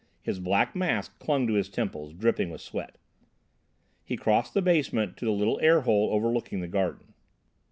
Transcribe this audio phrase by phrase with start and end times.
[0.23, 2.95] His black mask clung to his temples, dripping with sweat.
[4.03, 7.13] He crossed the basement to the little air hole overlooking the garden.